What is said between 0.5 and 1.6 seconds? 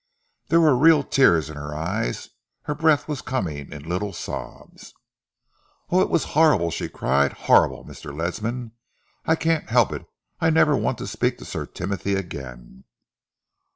were real tears in